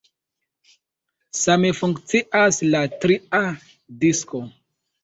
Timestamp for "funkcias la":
1.81-2.83